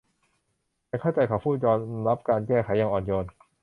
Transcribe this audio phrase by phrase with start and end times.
[0.89, 3.25] ฉันเข้าใจเขาพูดยอมรับการแก้ไขอย่างอ่อนโยน